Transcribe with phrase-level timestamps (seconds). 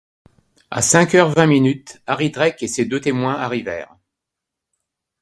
[0.71, 3.99] À cinq heures vingt minutes, Harry Drake et ses deux témoins arrivèrent.